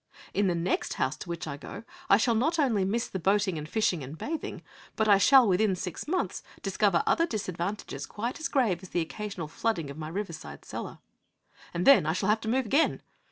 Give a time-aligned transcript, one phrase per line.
[0.33, 3.59] In the next house to which I go I shall not only miss the boating
[3.59, 4.63] and fishing and bathing,
[4.95, 9.47] but I shall within six months discover other disadvantages quite as grave as the occasional
[9.47, 10.97] flooding of my riverside cellar.
[11.71, 13.03] And then I shall have to move again.